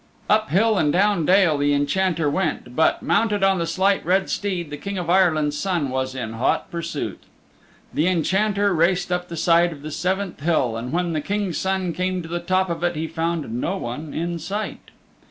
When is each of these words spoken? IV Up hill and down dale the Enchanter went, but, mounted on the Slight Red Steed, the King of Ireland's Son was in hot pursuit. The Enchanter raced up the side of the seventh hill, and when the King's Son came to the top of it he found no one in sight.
IV 0.01 0.31
Up 0.31 0.49
hill 0.49 0.77
and 0.79 0.91
down 0.91 1.27
dale 1.27 1.59
the 1.59 1.73
Enchanter 1.75 2.27
went, 2.27 2.75
but, 2.75 3.03
mounted 3.03 3.43
on 3.43 3.59
the 3.59 3.67
Slight 3.67 4.03
Red 4.03 4.31
Steed, 4.31 4.71
the 4.71 4.77
King 4.77 4.97
of 4.97 5.11
Ireland's 5.11 5.59
Son 5.59 5.89
was 5.91 6.15
in 6.15 6.33
hot 6.33 6.71
pursuit. 6.71 7.19
The 7.93 8.07
Enchanter 8.07 8.73
raced 8.73 9.11
up 9.11 9.27
the 9.27 9.37
side 9.37 9.71
of 9.71 9.83
the 9.83 9.91
seventh 9.91 10.39
hill, 10.39 10.75
and 10.75 10.91
when 10.91 11.13
the 11.13 11.21
King's 11.21 11.59
Son 11.59 11.93
came 11.93 12.23
to 12.23 12.27
the 12.27 12.39
top 12.39 12.67
of 12.71 12.83
it 12.83 12.95
he 12.95 13.05
found 13.05 13.53
no 13.61 13.77
one 13.77 14.11
in 14.11 14.39
sight. 14.39 14.89